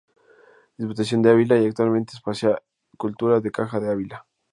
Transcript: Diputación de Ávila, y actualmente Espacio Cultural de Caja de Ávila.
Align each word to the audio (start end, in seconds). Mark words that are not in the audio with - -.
Diputación 0.77 1.21
de 1.21 1.29
Ávila, 1.29 1.57
y 1.59 1.67
actualmente 1.67 2.13
Espacio 2.15 2.59
Cultural 2.97 3.39
de 3.43 3.51
Caja 3.51 3.79
de 3.79 3.91
Ávila. 3.91 4.25